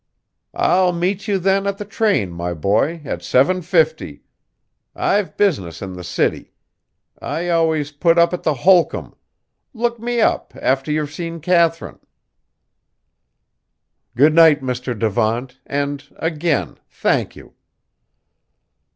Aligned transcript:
"I'll 0.55 0.93
meet 0.93 1.27
you 1.27 1.37
then 1.37 1.67
at 1.67 1.77
the 1.77 1.85
train, 1.85 2.31
my 2.31 2.55
boy, 2.55 3.03
at 3.05 3.19
7.50. 3.19 4.21
I've 4.95 5.37
business 5.37 5.79
in 5.79 5.93
the 5.93 6.03
city. 6.03 6.53
I 7.21 7.49
always 7.49 7.91
put 7.91 8.17
up 8.17 8.33
at 8.33 8.41
the 8.41 8.55
Holcomb; 8.55 9.13
look 9.75 9.99
me 9.99 10.19
up 10.19 10.55
after 10.59 10.91
you've 10.91 11.13
seen 11.13 11.39
Katharine." 11.39 11.99
"Good 14.17 14.33
night, 14.33 14.63
Mr. 14.63 14.97
Devant, 14.97 15.59
and 15.67 16.03
again 16.17 16.79
thank 16.89 17.35
you!" 17.35 17.53